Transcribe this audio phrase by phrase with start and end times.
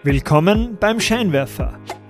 [0.03, 1.79] Willkommen beim Scheinwerfer.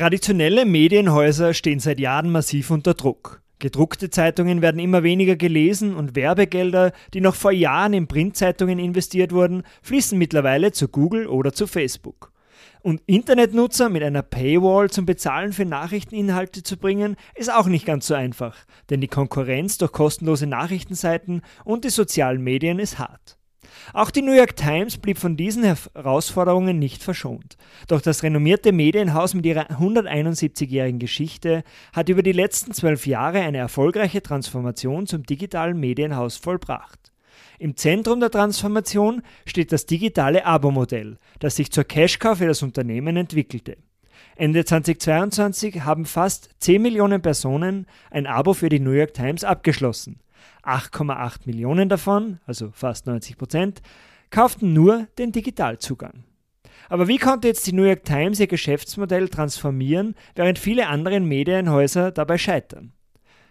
[0.00, 3.42] Traditionelle Medienhäuser stehen seit Jahren massiv unter Druck.
[3.58, 9.32] Gedruckte Zeitungen werden immer weniger gelesen und Werbegelder, die noch vor Jahren in Printzeitungen investiert
[9.32, 12.32] wurden, fließen mittlerweile zu Google oder zu Facebook.
[12.80, 18.06] Und Internetnutzer mit einer Paywall zum Bezahlen für Nachrichteninhalte zu bringen, ist auch nicht ganz
[18.06, 18.56] so einfach,
[18.88, 23.36] denn die Konkurrenz durch kostenlose Nachrichtenseiten und die sozialen Medien ist hart.
[23.92, 27.56] Auch die New York Times blieb von diesen Herausforderungen nicht verschont.
[27.88, 33.58] Doch das renommierte Medienhaus mit ihrer 171-jährigen Geschichte hat über die letzten zwölf Jahre eine
[33.58, 37.12] erfolgreiche Transformation zum digitalen Medienhaus vollbracht.
[37.58, 43.16] Im Zentrum der Transformation steht das digitale Abo-Modell, das sich zur Cash-Cow für das Unternehmen
[43.18, 43.76] entwickelte.
[44.36, 50.20] Ende 2022 haben fast 10 Millionen Personen ein Abo für die New York Times abgeschlossen.
[50.62, 53.82] 8,8 Millionen davon, also fast 90 Prozent,
[54.30, 56.24] kauften nur den Digitalzugang.
[56.88, 62.10] Aber wie konnte jetzt die New York Times ihr Geschäftsmodell transformieren, während viele andere Medienhäuser
[62.10, 62.92] dabei scheitern?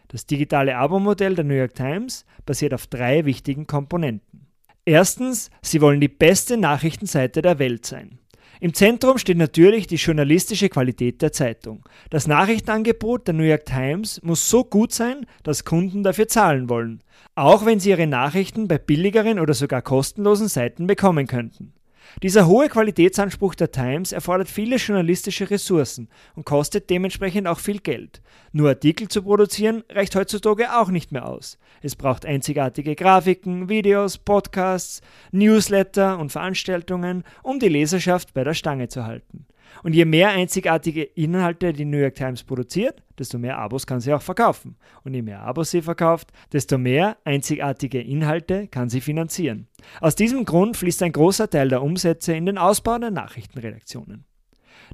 [0.10, 4.48] Das digitale Abo-Modell der New York Times basiert auf drei wichtigen Komponenten.
[4.84, 8.18] Erstens, sie wollen die beste Nachrichtenseite der Welt sein.
[8.62, 11.88] Im Zentrum steht natürlich die journalistische Qualität der Zeitung.
[12.10, 17.02] Das Nachrichtenangebot der New York Times muss so gut sein, dass Kunden dafür zahlen wollen,
[17.36, 21.74] auch wenn sie ihre Nachrichten bei billigeren oder sogar kostenlosen Seiten bekommen könnten.
[22.22, 28.22] Dieser hohe Qualitätsanspruch der Times erfordert viele journalistische Ressourcen und kostet dementsprechend auch viel Geld.
[28.52, 31.58] Nur Artikel zu produzieren reicht heutzutage auch nicht mehr aus.
[31.82, 38.90] Es braucht einzigartige Grafiken, Videos, Podcasts, Newsletter und Veranstaltungen, um die Leserschaft bei der Stange
[38.90, 39.46] zu halten.
[39.84, 44.14] Und je mehr einzigartige Inhalte die New York Times produziert, desto mehr Abos kann sie
[44.14, 44.76] auch verkaufen.
[45.04, 49.68] Und je mehr Abos sie verkauft, desto mehr einzigartige Inhalte kann sie finanzieren.
[50.02, 54.26] Aus diesem Grund fließt ein großer Teil der Umsätze in den Ausbau der Nachrichtenredaktionen.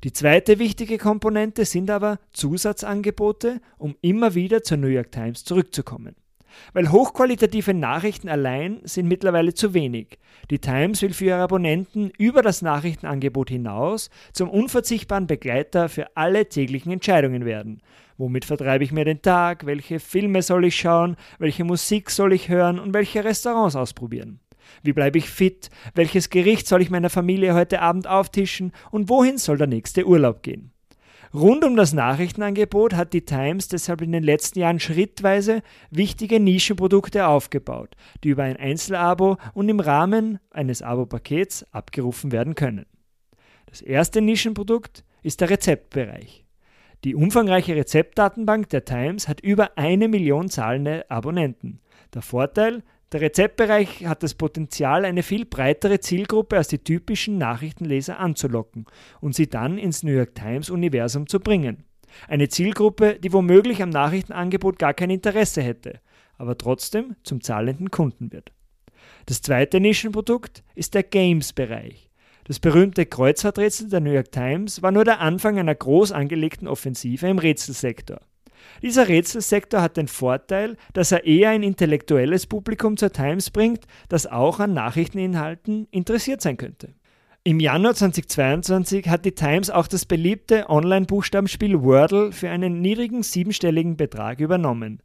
[0.03, 6.16] Die zweite wichtige Komponente sind aber Zusatzangebote, um immer wieder zur New York Times zurückzukommen.
[6.73, 10.19] Weil hochqualitative Nachrichten allein sind mittlerweile zu wenig.
[10.49, 16.47] Die Times will für ihre Abonnenten über das Nachrichtenangebot hinaus zum unverzichtbaren Begleiter für alle
[16.49, 17.81] täglichen Entscheidungen werden.
[18.17, 19.65] Womit vertreibe ich mir den Tag?
[19.65, 21.17] Welche Filme soll ich schauen?
[21.38, 22.79] Welche Musik soll ich hören?
[22.79, 24.39] Und welche Restaurants ausprobieren?
[24.83, 25.69] Wie bleibe ich fit?
[25.94, 28.71] Welches Gericht soll ich meiner Familie heute Abend auftischen?
[28.91, 30.71] Und wohin soll der nächste Urlaub gehen?
[31.35, 37.28] Rund um das Nachrichtenangebot hat die Times deshalb in den letzten Jahren schrittweise wichtige Nischenprodukte
[37.28, 42.85] aufgebaut, die über ein Einzelabo und im Rahmen eines Abo-Pakets abgerufen werden können.
[43.66, 46.45] Das erste Nischenprodukt ist der Rezeptbereich.
[47.03, 51.81] Die umfangreiche Rezeptdatenbank der Times hat über eine Million zahlende Abonnenten.
[52.13, 58.19] Der Vorteil, der Rezeptbereich hat das Potenzial, eine viel breitere Zielgruppe als die typischen Nachrichtenleser
[58.19, 58.85] anzulocken
[59.21, 61.83] und sie dann ins New York Times-Universum zu bringen.
[62.27, 66.00] Eine Zielgruppe, die womöglich am Nachrichtenangebot gar kein Interesse hätte,
[66.38, 68.51] aber trotzdem zum zahlenden Kunden wird.
[69.27, 72.09] Das zweite Nischenprodukt ist der Games-Bereich.
[72.45, 77.27] Das berühmte Kreuzworträtsel der New York Times war nur der Anfang einer groß angelegten Offensive
[77.27, 78.19] im Rätselsektor.
[78.81, 84.27] Dieser Rätselsektor hat den Vorteil, dass er eher ein intellektuelles Publikum zur Times bringt, das
[84.27, 86.94] auch an Nachrichteninhalten interessiert sein könnte.
[87.44, 93.97] Im Januar 2022 hat die Times auch das beliebte Online-Buchstabenspiel Wordle für einen niedrigen siebenstelligen
[93.97, 95.03] Betrag übernommen.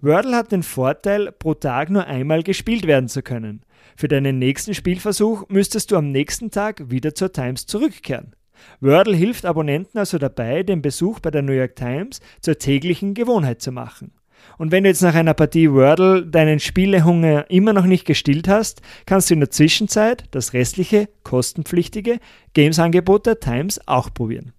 [0.00, 3.62] Wordle hat den Vorteil, pro Tag nur einmal gespielt werden zu können.
[3.96, 8.34] Für deinen nächsten Spielversuch müsstest du am nächsten Tag wieder zur Times zurückkehren.
[8.80, 13.62] Wordle hilft Abonnenten also dabei, den Besuch bei der New York Times zur täglichen Gewohnheit
[13.62, 14.12] zu machen.
[14.58, 18.82] Und wenn du jetzt nach einer Partie Wordle deinen Spielehunger immer noch nicht gestillt hast,
[19.06, 22.18] kannst du in der Zwischenzeit das restliche, kostenpflichtige
[22.54, 24.52] Games-Angebot der Times auch probieren.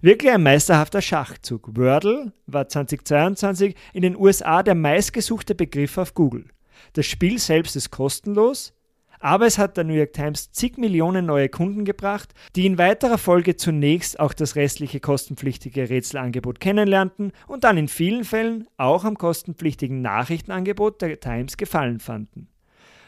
[0.00, 1.76] Wirklich ein meisterhafter Schachzug.
[1.76, 6.46] Wordle war 2022 in den USA der meistgesuchte Begriff auf Google.
[6.92, 8.74] Das Spiel selbst ist kostenlos,
[9.20, 13.18] aber es hat der New York Times zig Millionen neue Kunden gebracht, die in weiterer
[13.18, 19.18] Folge zunächst auch das restliche kostenpflichtige Rätselangebot kennenlernten und dann in vielen Fällen auch am
[19.18, 22.48] kostenpflichtigen Nachrichtenangebot der Times gefallen fanden.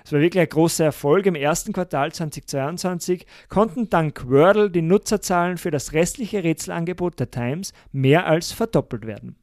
[0.08, 1.26] Es war wirklich ein großer Erfolg.
[1.26, 7.74] Im ersten Quartal 2022 konnten dank Wordle die Nutzerzahlen für das restliche Rätselangebot der Times
[7.92, 9.36] mehr als verdoppelt werden.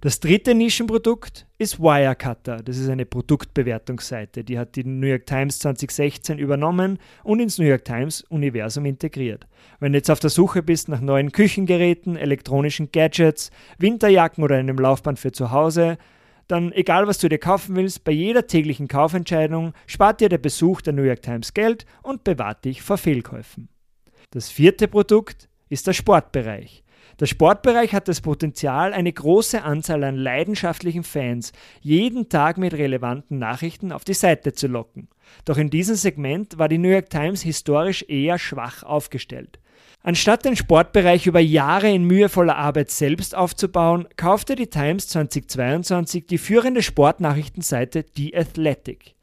[0.00, 2.56] Das dritte Nischenprodukt ist Wirecutter.
[2.56, 4.42] Das ist eine Produktbewertungsseite.
[4.42, 9.46] Die hat die New York Times 2016 übernommen und ins New York Times Universum integriert.
[9.78, 14.78] Wenn du jetzt auf der Suche bist nach neuen Küchengeräten, elektronischen Gadgets, Winterjacken oder einem
[14.78, 15.98] Laufband für zu Hause,
[16.48, 20.80] dann egal was du dir kaufen willst, bei jeder täglichen Kaufentscheidung spart dir der Besuch
[20.80, 23.68] der New York Times Geld und bewahrt dich vor Fehlkäufen.
[24.30, 26.81] Das vierte Produkt ist der Sportbereich.
[27.20, 33.38] Der Sportbereich hat das Potenzial, eine große Anzahl an leidenschaftlichen Fans jeden Tag mit relevanten
[33.38, 35.08] Nachrichten auf die Seite zu locken.
[35.44, 39.58] Doch in diesem Segment war die New York Times historisch eher schwach aufgestellt.
[40.04, 46.38] Anstatt den Sportbereich über Jahre in mühevoller Arbeit selbst aufzubauen, kaufte die Times 2022 die
[46.38, 49.14] führende Sportnachrichtenseite The Athletic.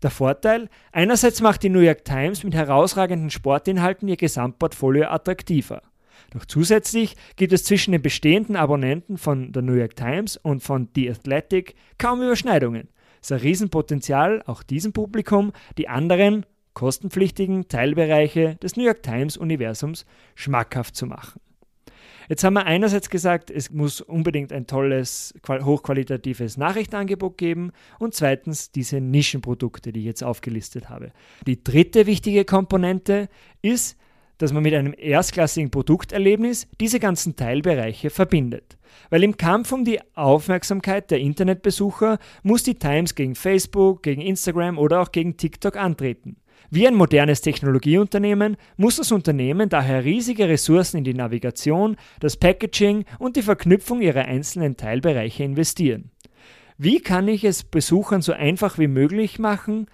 [0.00, 0.68] Der Vorteil?
[0.92, 5.82] Einerseits macht die New York Times mit herausragenden Sportinhalten ihr Gesamtportfolio attraktiver.
[6.30, 10.88] Doch zusätzlich gibt es zwischen den bestehenden Abonnenten von der New York Times und von
[10.94, 12.88] The Athletic kaum Überschneidungen.
[13.20, 16.44] Es ist ein Riesenpotenzial, auch diesem Publikum die anderen
[16.74, 21.40] kostenpflichtigen Teilbereiche des New York Times Universums schmackhaft zu machen.
[22.28, 28.70] Jetzt haben wir einerseits gesagt, es muss unbedingt ein tolles, hochqualitatives Nachrichtenangebot geben und zweitens
[28.70, 31.10] diese Nischenprodukte, die ich jetzt aufgelistet habe.
[31.46, 33.30] Die dritte wichtige Komponente
[33.62, 33.96] ist,
[34.38, 38.78] dass man mit einem erstklassigen Produkterlebnis diese ganzen Teilbereiche verbindet.
[39.10, 44.78] Weil im Kampf um die Aufmerksamkeit der Internetbesucher muss die Times gegen Facebook, gegen Instagram
[44.78, 46.36] oder auch gegen TikTok antreten.
[46.70, 53.06] Wie ein modernes Technologieunternehmen muss das Unternehmen daher riesige Ressourcen in die Navigation, das Packaging
[53.18, 56.10] und die Verknüpfung ihrer einzelnen Teilbereiche investieren.
[56.76, 59.86] Wie kann ich es Besuchern so einfach wie möglich machen,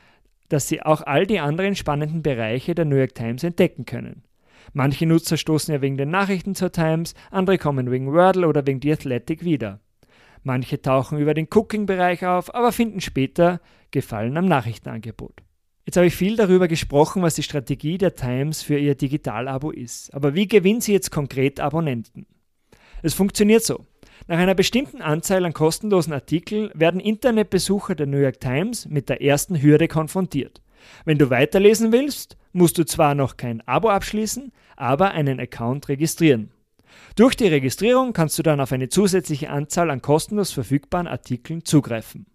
[0.48, 4.22] dass sie auch all die anderen spannenden Bereiche der New York Times entdecken können?
[4.74, 8.82] Manche Nutzer stoßen ja wegen den Nachrichten zur Times, andere kommen wegen Wordle oder wegen
[8.82, 9.80] The Athletic wieder.
[10.42, 13.60] Manche tauchen über den Cooking-Bereich auf, aber finden später
[13.92, 15.42] Gefallen am Nachrichtenangebot.
[15.86, 20.12] Jetzt habe ich viel darüber gesprochen, was die Strategie der Times für ihr Digital-Abo ist.
[20.12, 22.26] Aber wie gewinnt sie jetzt konkret Abonnenten?
[23.02, 23.86] Es funktioniert so.
[24.26, 29.22] Nach einer bestimmten Anzahl an kostenlosen Artikeln werden Internetbesucher der New York Times mit der
[29.22, 30.62] ersten Hürde konfrontiert.
[31.04, 36.50] Wenn du weiterlesen willst, musst du zwar noch kein Abo abschließen, aber einen Account registrieren.
[37.16, 42.26] Durch die Registrierung kannst du dann auf eine zusätzliche Anzahl an kostenlos verfügbaren Artikeln zugreifen.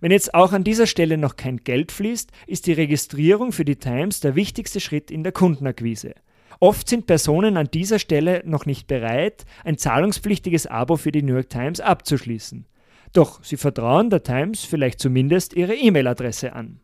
[0.00, 3.76] Wenn jetzt auch an dieser Stelle noch kein Geld fließt, ist die Registrierung für die
[3.76, 6.14] Times der wichtigste Schritt in der Kundenakquise.
[6.60, 11.34] Oft sind Personen an dieser Stelle noch nicht bereit, ein zahlungspflichtiges Abo für die New
[11.34, 12.66] York Times abzuschließen.
[13.12, 16.80] Doch sie vertrauen der Times vielleicht zumindest ihre E-Mail-Adresse an.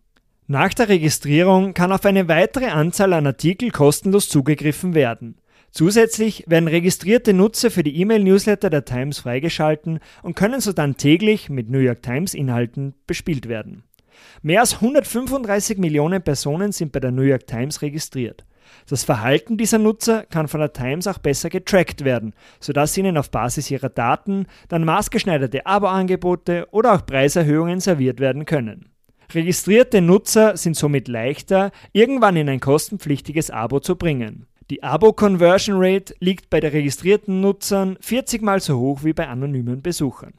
[0.52, 5.38] Nach der Registrierung kann auf eine weitere Anzahl an Artikel kostenlos zugegriffen werden.
[5.70, 11.48] Zusätzlich werden registrierte Nutzer für die E-Mail-Newsletter der Times freigeschalten und können so dann täglich
[11.48, 13.84] mit New York Times-Inhalten bespielt werden.
[14.42, 18.44] Mehr als 135 Millionen Personen sind bei der New York Times registriert.
[18.86, 23.30] Das Verhalten dieser Nutzer kann von der Times auch besser getrackt werden, sodass ihnen auf
[23.30, 28.91] Basis ihrer Daten dann maßgeschneiderte Abo-Angebote oder auch Preiserhöhungen serviert werden können.
[29.34, 34.46] Registrierte Nutzer sind somit leichter, irgendwann in ein kostenpflichtiges Abo zu bringen.
[34.70, 39.82] Die Abo-Conversion Rate liegt bei den registrierten Nutzern 40 mal so hoch wie bei anonymen
[39.82, 40.34] Besuchern.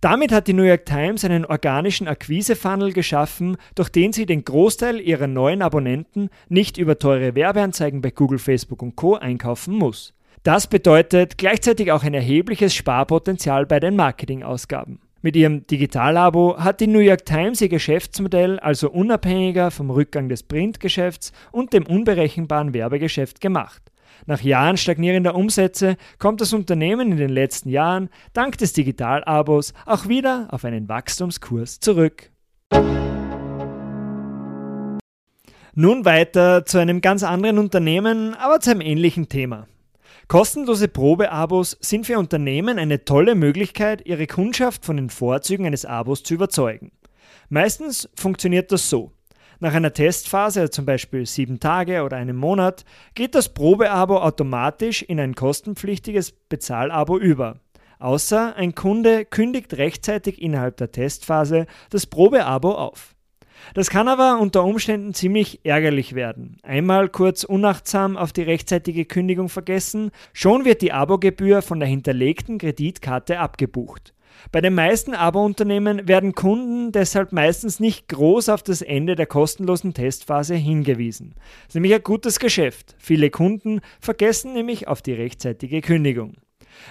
[0.00, 5.00] Damit hat die New York Times einen organischen Akquise-Funnel geschaffen, durch den sie den Großteil
[5.00, 9.14] ihrer neuen Abonnenten nicht über teure Werbeanzeigen bei Google, Facebook und Co.
[9.14, 10.14] einkaufen muss.
[10.42, 15.00] Das bedeutet gleichzeitig auch ein erhebliches Sparpotenzial bei den Marketingausgaben.
[15.26, 20.44] Mit ihrem Digital-Abo hat die New York Times ihr Geschäftsmodell also unabhängiger vom Rückgang des
[20.44, 23.82] Printgeschäfts und dem unberechenbaren Werbegeschäft gemacht.
[24.26, 30.06] Nach Jahren stagnierender Umsätze kommt das Unternehmen in den letzten Jahren dank des Digitalabos auch
[30.06, 32.30] wieder auf einen Wachstumskurs zurück.
[35.74, 39.66] Nun weiter zu einem ganz anderen Unternehmen, aber zu einem ähnlichen Thema.
[40.28, 46.24] Kostenlose Probeabos sind für Unternehmen eine tolle Möglichkeit, ihre Kundschaft von den Vorzügen eines Abos
[46.24, 46.90] zu überzeugen.
[47.48, 49.12] Meistens funktioniert das so.
[49.60, 55.20] Nach einer Testphase, zum Beispiel sieben Tage oder einem Monat, geht das Probeabo automatisch in
[55.20, 57.60] ein kostenpflichtiges Bezahlabo über.
[58.00, 63.15] Außer ein Kunde kündigt rechtzeitig innerhalb der Testphase das Probeabo auf.
[63.74, 66.56] Das kann aber unter Umständen ziemlich ärgerlich werden.
[66.62, 72.58] Einmal kurz unachtsam auf die rechtzeitige Kündigung vergessen, schon wird die Abogebühr von der hinterlegten
[72.58, 74.12] Kreditkarte abgebucht.
[74.52, 79.94] Bei den meisten Abo-Unternehmen werden Kunden deshalb meistens nicht groß auf das Ende der kostenlosen
[79.94, 81.34] Testphase hingewiesen.
[81.36, 82.94] Das ist nämlich ein gutes Geschäft.
[82.98, 86.34] Viele Kunden vergessen nämlich auf die rechtzeitige Kündigung.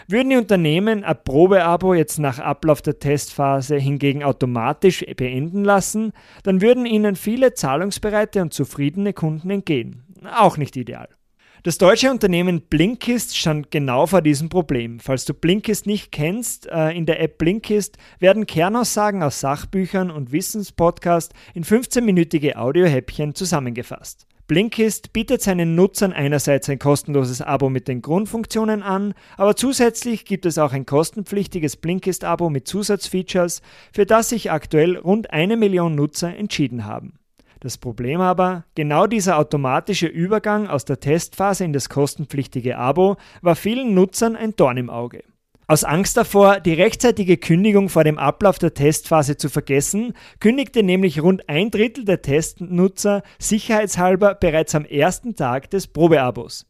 [0.08, 6.12] Würden die Unternehmen ein Probeabo jetzt nach Ablauf der Testphase hingegen automatisch beenden lassen,
[6.44, 10.04] dann würden ihnen viele zahlungsbereite und zufriedene Kunden entgehen.
[10.38, 11.10] Auch nicht ideal.
[11.66, 15.00] Das deutsche Unternehmen Blinkist stand genau vor diesem Problem.
[15.00, 20.32] Falls du Blinkist nicht kennst, äh, in der App Blinkist werden Kernaussagen aus Sachbüchern und
[20.32, 24.28] Wissenspodcasts in 15-minütige Audiohäppchen zusammengefasst.
[24.48, 30.46] Blinkist bietet seinen Nutzern einerseits ein kostenloses Abo mit den Grundfunktionen an, aber zusätzlich gibt
[30.46, 36.36] es auch ein kostenpflichtiges Blinkist-Abo mit Zusatzfeatures, für das sich aktuell rund eine Million Nutzer
[36.36, 37.18] entschieden haben.
[37.60, 43.56] Das Problem aber, genau dieser automatische Übergang aus der Testphase in das kostenpflichtige Abo war
[43.56, 45.24] vielen Nutzern ein Dorn im Auge.
[45.68, 51.24] Aus Angst davor, die rechtzeitige Kündigung vor dem Ablauf der Testphase zu vergessen, kündigte nämlich
[51.24, 56.68] rund ein Drittel der Testnutzer sicherheitshalber bereits am ersten Tag des Probeabos.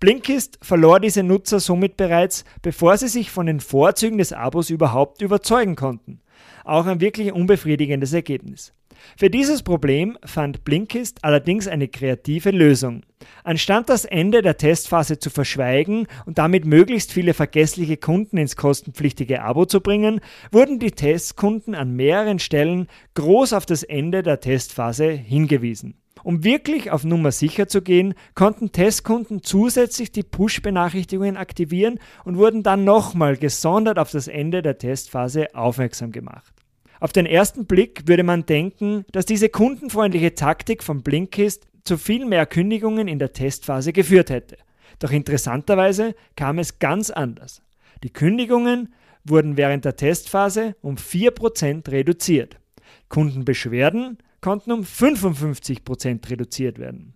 [0.00, 5.22] Blinkist verlor diese Nutzer somit bereits, bevor sie sich von den Vorzügen des Abos überhaupt
[5.22, 6.20] überzeugen konnten.
[6.64, 8.74] Auch ein wirklich unbefriedigendes Ergebnis.
[9.16, 13.02] Für dieses Problem fand Blinkist allerdings eine kreative Lösung.
[13.44, 19.42] Anstatt das Ende der Testphase zu verschweigen und damit möglichst viele vergessliche Kunden ins kostenpflichtige
[19.42, 20.20] Abo zu bringen,
[20.52, 25.94] wurden die Testkunden an mehreren Stellen groß auf das Ende der Testphase hingewiesen.
[26.26, 32.64] Um wirklich auf Nummer sicher zu gehen, konnten Testkunden zusätzlich die Push-Benachrichtigungen aktivieren und wurden
[32.64, 36.65] dann nochmal gesondert auf das Ende der Testphase aufmerksam gemacht.
[37.00, 42.24] Auf den ersten Blick würde man denken, dass diese kundenfreundliche Taktik von Blinkist zu viel
[42.24, 44.56] mehr Kündigungen in der Testphase geführt hätte.
[44.98, 47.62] Doch interessanterweise kam es ganz anders.
[48.02, 52.58] Die Kündigungen wurden während der Testphase um 4% reduziert.
[53.08, 57.14] Kundenbeschwerden konnten um 55% reduziert werden.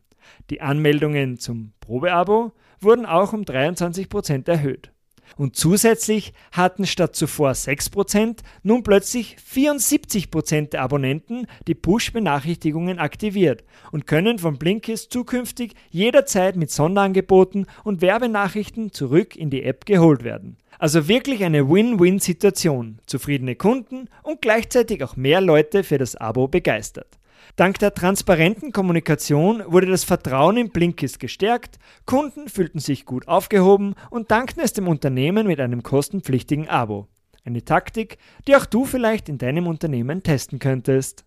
[0.50, 4.92] Die Anmeldungen zum Probeabo wurden auch um 23% erhöht.
[5.36, 14.06] Und zusätzlich hatten statt zuvor 6% nun plötzlich 74% der Abonnenten die Push-Benachrichtigungen aktiviert und
[14.06, 20.56] können von Blinkist zukünftig jederzeit mit Sonderangeboten und Werbenachrichten zurück in die App geholt werden.
[20.80, 23.00] Also wirklich eine Win-Win-Situation.
[23.04, 27.18] Zufriedene Kunden und gleichzeitig auch mehr Leute für das Abo begeistert.
[27.56, 33.94] Dank der transparenten Kommunikation wurde das Vertrauen in Blinkist gestärkt, Kunden fühlten sich gut aufgehoben
[34.08, 37.08] und dankten es dem Unternehmen mit einem kostenpflichtigen Abo.
[37.44, 38.16] Eine Taktik,
[38.48, 41.26] die auch du vielleicht in deinem Unternehmen testen könntest.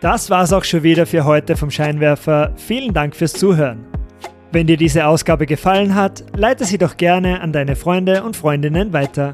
[0.00, 2.52] Das war's auch schon wieder für heute vom Scheinwerfer.
[2.56, 3.91] Vielen Dank fürs Zuhören.
[4.52, 8.92] Wenn dir diese Ausgabe gefallen hat, leite sie doch gerne an deine Freunde und Freundinnen
[8.92, 9.32] weiter.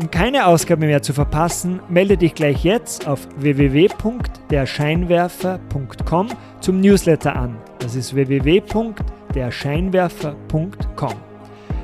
[0.00, 6.28] Um keine Ausgabe mehr zu verpassen, melde dich gleich jetzt auf www.derscheinwerfer.com
[6.60, 7.56] zum Newsletter an.
[7.78, 11.14] Das ist www.derscheinwerfer.com.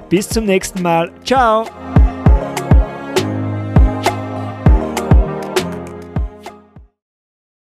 [0.09, 1.13] Bis zum nächsten Mal.
[1.25, 1.65] Ciao!